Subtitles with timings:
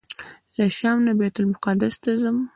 [0.57, 2.37] له شام نه بیت المقدس ته ځم.